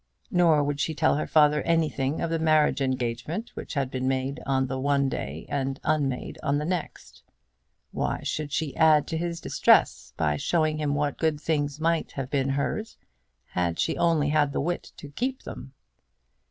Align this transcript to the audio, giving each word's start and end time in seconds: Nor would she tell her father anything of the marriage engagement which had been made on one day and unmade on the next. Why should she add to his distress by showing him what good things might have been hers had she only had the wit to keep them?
Nor 0.31 0.63
would 0.63 0.79
she 0.79 0.95
tell 0.95 1.17
her 1.17 1.27
father 1.27 1.61
anything 1.61 2.21
of 2.21 2.31
the 2.31 2.39
marriage 2.39 2.81
engagement 2.81 3.51
which 3.53 3.75
had 3.75 3.91
been 3.91 4.07
made 4.07 4.41
on 4.47 4.67
one 4.67 5.09
day 5.09 5.45
and 5.47 5.79
unmade 5.83 6.39
on 6.41 6.57
the 6.57 6.65
next. 6.65 7.21
Why 7.91 8.21
should 8.23 8.51
she 8.51 8.75
add 8.75 9.05
to 9.09 9.17
his 9.19 9.39
distress 9.39 10.11
by 10.17 10.37
showing 10.37 10.79
him 10.79 10.95
what 10.95 11.19
good 11.19 11.39
things 11.39 11.79
might 11.79 12.13
have 12.13 12.31
been 12.31 12.49
hers 12.49 12.97
had 13.49 13.77
she 13.79 13.95
only 13.95 14.29
had 14.29 14.53
the 14.53 14.59
wit 14.59 14.91
to 14.97 15.09
keep 15.09 15.43
them? 15.43 15.71